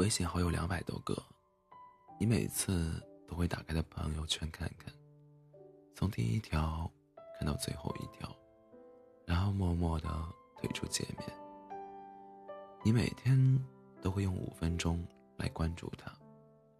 [0.00, 1.14] 微信好友两百多个，
[2.18, 4.90] 你每次都会打开的朋友圈看看，
[5.94, 6.90] 从第一条
[7.38, 8.34] 看到最后一条，
[9.26, 10.08] 然后默默的
[10.56, 11.28] 退出界面。
[12.82, 13.62] 你每天
[14.00, 16.10] 都会用五分钟来关注他，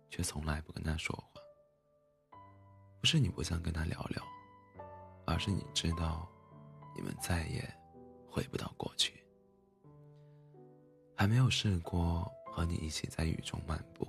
[0.09, 1.43] 却从来不跟他说话。
[3.01, 4.25] 不是你不想跟他聊聊，
[5.27, 6.27] 而是你知道，
[6.97, 7.71] 你们再也
[8.31, 9.23] 回不到过去。
[11.15, 14.07] 还没有试过和你一起在雨中漫步，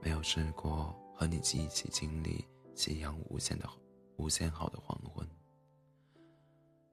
[0.00, 2.44] 没有试过和你一起经历
[2.74, 3.68] 夕阳无限的
[4.16, 5.28] 无限好的黄昏，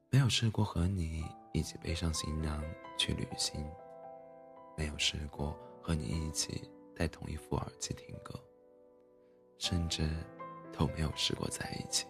[0.09, 2.63] 没有试过和你一起背上行囊
[2.97, 3.65] 去旅行，
[4.77, 8.39] 没有试过和你一起戴同一副耳机听歌，
[9.57, 10.09] 甚至
[10.77, 12.05] 都没有试过在一起。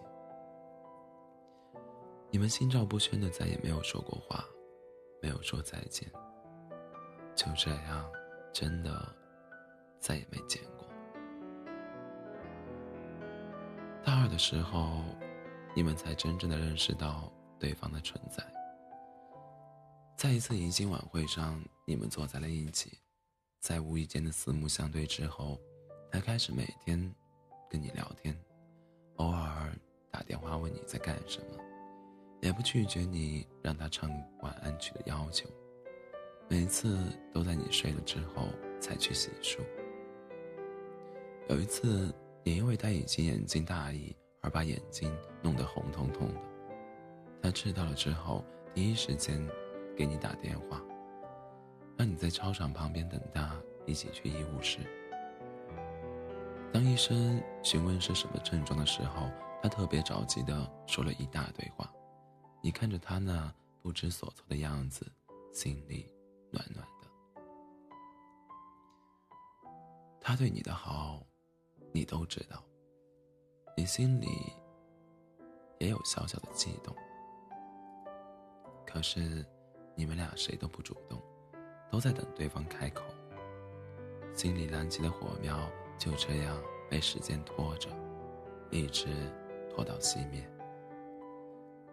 [2.30, 4.44] 你们心照不宣的再也没有说过话，
[5.22, 6.10] 没有说再见。
[7.34, 8.10] 就这样，
[8.52, 9.08] 真的
[9.98, 10.86] 再也没见过。
[14.04, 15.02] 大二的时候，
[15.74, 18.44] 你们才真正的认识到对方的存在。
[20.16, 22.98] 在一次迎新晚会上，你们坐在了一起，
[23.58, 25.58] 在无意间的四目相对之后，
[26.10, 27.14] 他开始每天
[27.70, 28.38] 跟你聊天，
[29.16, 29.72] 偶尔
[30.10, 31.58] 打电话问你在干什么，
[32.42, 34.10] 也不拒绝你让他唱
[34.40, 35.48] 晚安曲的要求。
[36.52, 36.98] 每次
[37.32, 38.48] 都在你睡了之后
[38.80, 39.60] 才去洗漱。
[41.48, 46.40] 有一次，你因为戴隐形眼镜大意而把眼睛弄得红彤彤的，
[47.40, 49.40] 他知道了之后，第一时间
[49.96, 50.82] 给你打电话，
[51.96, 53.54] 让你在操场旁边等他
[53.86, 54.80] 一起去医务室。
[56.72, 59.30] 当医生询问是什么症状的时候，
[59.62, 61.88] 他特别着急的说了一大堆话。
[62.60, 65.06] 你看着他那不知所措的样子，
[65.52, 66.10] 心里。
[70.30, 71.26] 他对你的好，
[71.90, 72.62] 你都知道。
[73.76, 74.28] 你心里
[75.80, 76.94] 也有小小的悸动，
[78.86, 79.44] 可是
[79.96, 81.20] 你们俩谁都不主动，
[81.90, 83.02] 都在等对方开口。
[84.32, 86.56] 心里燃起的火苗就这样
[86.88, 87.90] 被时间拖着，
[88.70, 89.08] 一直
[89.68, 90.48] 拖到熄灭。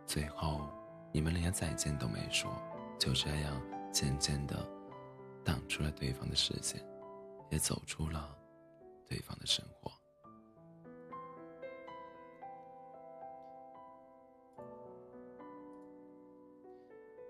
[0.06, 0.70] 最后，
[1.12, 2.52] 你们连再见都没说，
[3.00, 3.60] 就这样。
[3.92, 4.56] 渐渐的，
[5.44, 6.80] 挡出了对方的视线，
[7.50, 8.38] 也走出了
[9.08, 9.92] 对方的生活。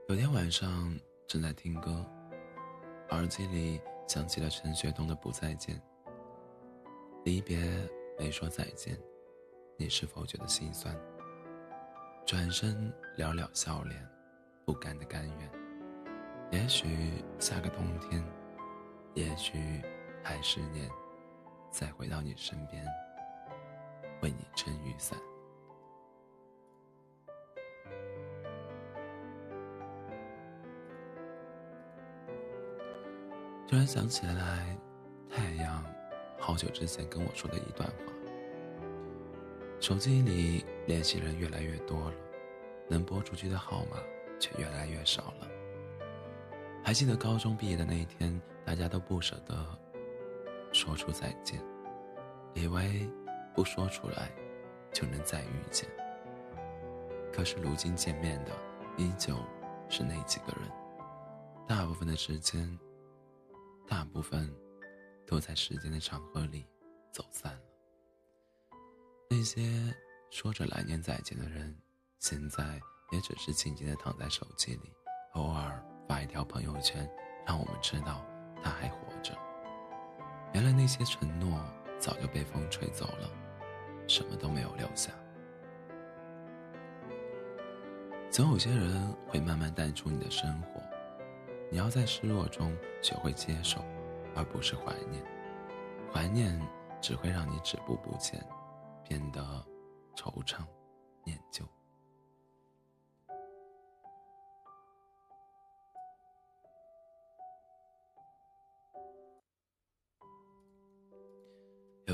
[0.09, 0.97] 有天晚上
[1.27, 2.05] 正在听歌，
[3.09, 5.75] 耳机里响起了陈学冬的《不再见》。
[7.25, 7.59] 离别
[8.17, 8.97] 没说再见，
[9.75, 10.97] 你是否觉得心酸？
[12.25, 14.09] 转身寥寥笑脸，
[14.65, 15.51] 不甘的甘愿。
[16.51, 18.23] 也许下个冬天，
[19.13, 19.81] 也许
[20.27, 20.91] 还是年，
[21.71, 22.85] 再回到你身边，
[24.21, 25.17] 为你撑雨伞。
[33.65, 34.77] 突然想起来，
[35.29, 35.81] 太阳
[36.37, 38.13] 好久之前跟我说的一段话。
[39.79, 42.17] 手机里联系人越来越多了，
[42.89, 43.97] 能拨出去的号码
[44.41, 45.47] 却越来越少了。
[46.83, 49.55] 还记得高中毕业的那一天，大家都不舍得
[50.77, 51.59] 说出再见，
[52.53, 53.09] 以为
[53.55, 54.31] 不说出来
[54.93, 55.89] 就能再遇见。
[57.33, 58.51] 可是如今见面的
[58.95, 59.35] 依旧
[59.89, 60.69] 是那几个人，
[61.67, 62.77] 大部分的时间，
[63.87, 64.53] 大部分
[65.25, 66.63] 都在时间的长河里
[67.11, 67.59] 走散了。
[69.31, 69.91] 那些
[70.29, 71.75] 说着来年再见的人，
[72.19, 72.79] 现在
[73.11, 74.93] 也只是静静的躺在手机里，
[75.33, 75.83] 偶尔。
[76.07, 77.09] 发一条朋友圈，
[77.45, 78.23] 让我们知道
[78.63, 79.37] 他还活着。
[80.57, 81.61] 原来那些承诺
[81.99, 83.29] 早就被风吹走了，
[84.07, 85.11] 什么都没有留下。
[88.31, 90.81] 总有些人会慢慢淡出你的生活，
[91.69, 93.85] 你要在失落中学会接受，
[94.35, 95.23] 而不是怀念。
[96.11, 96.59] 怀念
[96.99, 98.43] 只会让你止步不前，
[99.07, 99.63] 变得
[100.15, 100.65] 惆怅
[101.23, 101.63] 念旧。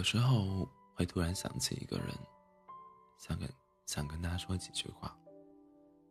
[0.03, 2.07] 有时候会突然想起一个人，
[3.17, 3.49] 想跟
[3.85, 5.17] 想跟他说几句话，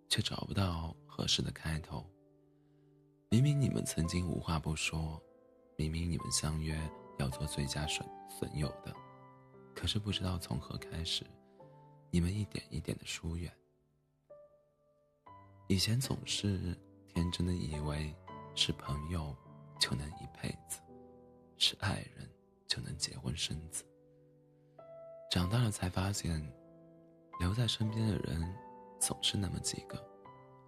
[0.08, 2.02] 却找不到合适的开头。
[3.28, 5.22] 明明你们曾经无话不说，
[5.76, 6.74] 明明你们相约
[7.18, 8.96] 要做最佳损损友的，
[9.74, 11.26] 可是不知道从何开始，
[12.10, 13.52] 你们一点一点的疏远。
[15.68, 16.74] 以前总是
[17.08, 18.16] 天真的以为
[18.54, 19.36] 是朋友
[19.78, 20.80] 就能一辈子，
[21.58, 22.26] 是爱人
[22.72, 23.84] 就能结婚生子。
[25.30, 26.42] 长大了才发现，
[27.38, 28.42] 留在身边的人
[28.98, 30.02] 总是那么几个，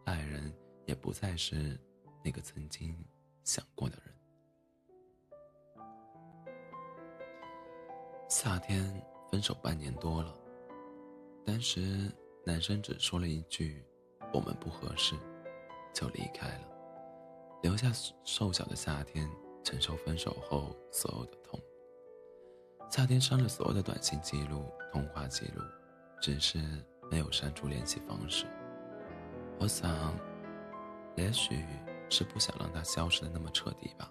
[0.05, 0.55] 爱人
[0.85, 1.81] 也不再是
[2.23, 2.95] 那个曾经
[3.43, 4.15] 想过的人。
[8.29, 10.37] 夏天分手半年多了，
[11.43, 12.13] 当时
[12.45, 13.83] 男生只说了一句
[14.31, 15.15] “我们不合适”，
[15.95, 16.69] 就离开了，
[17.63, 17.91] 留下
[18.25, 19.27] 瘦小的夏天
[19.63, 21.44] 承受分手后所有的。
[22.91, 25.63] 夏天删了所有的短信记录、通话记录，
[26.21, 26.59] 只是
[27.11, 28.47] 没有删除联系方式。
[29.59, 30.17] 我想，
[31.17, 31.65] 也许
[32.09, 34.09] 是不想让他消失的那么彻底吧。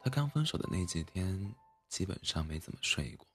[0.00, 1.54] 他刚分手的那几天，
[1.88, 3.26] 基本上没怎么睡过。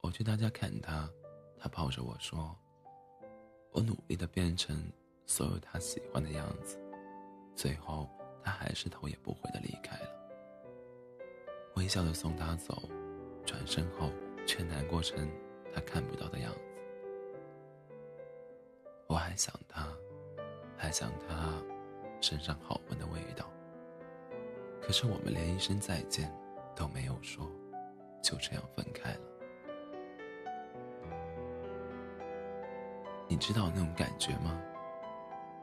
[0.00, 1.08] 我去他家看他，
[1.56, 2.56] 他抱着我说
[3.70, 4.92] ：“我努力的变成
[5.26, 6.76] 所有他喜欢的样子，
[7.54, 8.10] 最后
[8.42, 10.08] 他还是头也不回的离开了。”
[11.74, 12.82] 微笑的送他走，
[13.44, 14.10] 转身后
[14.46, 15.28] 却难过成
[15.74, 16.58] 他看不到的样子。
[19.06, 19.88] 我还想他，
[20.76, 21.52] 还想他
[22.20, 23.50] 身上好闻的味道。
[24.80, 26.32] 可是我们连一声再见
[26.74, 27.46] 都没有说，
[28.22, 29.20] 就这样分开了。
[33.28, 34.60] 你知道那种感觉吗？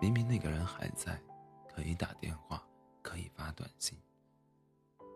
[0.02, 1.20] 明明那个人还在，
[1.68, 2.64] 可以打电话，
[3.02, 3.98] 可以发短信。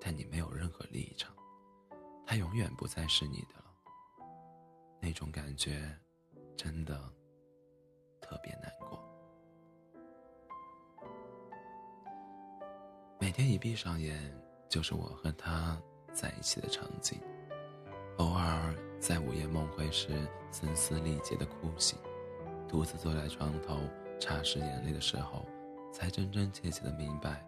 [0.06, 1.34] 但你没有任何立场，
[2.28, 3.64] 他永远不再是你的了。
[5.00, 5.98] 那种感觉，
[6.58, 7.00] 真的
[8.20, 9.02] 特别难过。
[13.18, 17.18] 每天一闭上眼，就是我和他在一起的场景。
[18.18, 21.98] 偶尔在午夜梦回时，声嘶力竭的哭醒，
[22.68, 23.80] 独自坐在床头
[24.20, 25.46] 擦拭眼泪的时候，
[25.94, 27.42] 才真真切切的明白，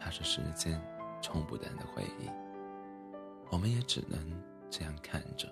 [0.00, 0.82] 他是时间。
[1.20, 2.28] 冲不淡的回忆，
[3.50, 4.18] 我们也只能
[4.70, 5.48] 这样看着，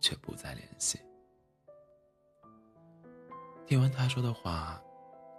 [0.00, 1.00] 却不再联系。
[3.66, 4.82] 听完他说的话，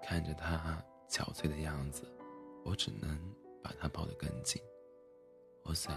[0.02, 2.04] 看着他憔悴的样子，
[2.64, 3.20] 我只能
[3.62, 4.62] 把他抱得更紧。
[5.64, 5.96] 我想，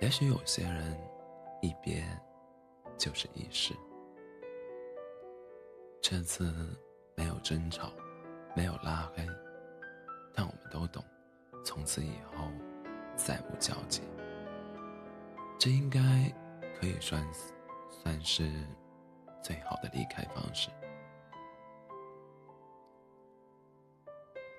[0.00, 0.96] 也许有些人
[1.62, 2.04] 一别
[2.96, 3.74] 就是一世。
[6.00, 6.52] 这次
[7.16, 7.90] 没有争吵，
[8.54, 9.26] 没有拉黑，
[10.32, 11.02] 但我们都懂。
[11.64, 12.44] 从此以后，
[13.16, 14.02] 再无交集。
[15.58, 16.00] 这应该
[16.78, 17.26] 可以算
[17.90, 18.50] 算是
[19.42, 20.68] 最好的离开方式。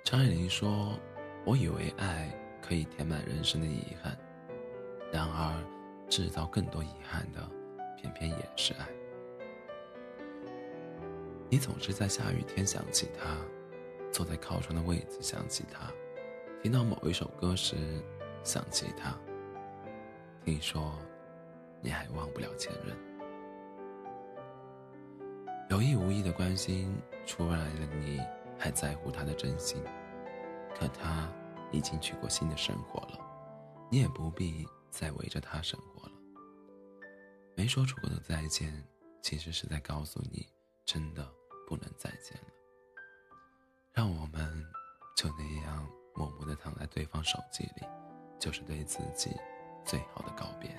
[0.04, 0.98] 张爱玲说
[1.46, 2.30] ：“我以为爱
[2.62, 4.18] 可以填满人生的遗憾，
[5.12, 5.64] 然而
[6.10, 7.42] 制造更多遗憾的，
[7.98, 8.88] 偏偏也是爱。
[11.50, 13.36] 你总是在下雨天想起他，
[14.12, 15.92] 坐在靠窗的位子想起他。”
[16.66, 17.76] 听到某一首歌时，
[18.44, 19.16] 想起他。
[20.44, 20.98] 听说，
[21.80, 22.98] 你还忘不了前任。
[25.70, 26.92] 有意无意的关心，
[27.24, 28.20] 出来了你
[28.58, 29.80] 还在乎他的真心。
[30.76, 31.32] 可他
[31.72, 33.20] 已经去过新的生活了，
[33.92, 36.14] 你也不必再围着他生活了。
[37.56, 38.84] 没说出口的再见，
[39.22, 40.48] 其实是在告诉你，
[40.84, 41.32] 真的
[41.68, 42.48] 不能再见了。
[43.94, 44.66] 让我们
[45.16, 45.88] 就那样。
[46.16, 47.86] 默默地躺在对方手机里，
[48.40, 49.36] 就是对自己
[49.84, 50.76] 最好的告别。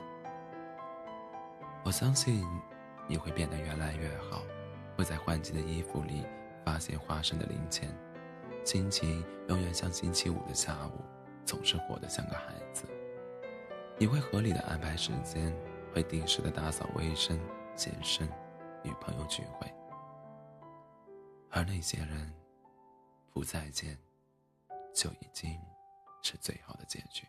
[1.85, 2.45] 我相信
[3.07, 4.43] 你会变得越来越好，
[4.97, 6.27] 会在换季的衣服里
[6.65, 7.89] 发现花生的零钱，
[8.65, 11.01] 心情永远像星期五的下午，
[11.45, 12.85] 总是活得像个孩子。
[13.99, 15.55] 你会合理的安排时间，
[15.95, 17.39] 会定时的打扫卫生、
[17.75, 18.27] 健身、
[18.83, 19.73] 与朋友聚会，
[21.51, 22.35] 而那些人
[23.33, 23.97] 不再见。
[24.97, 25.61] 就已经
[26.23, 27.29] 是最好的结局。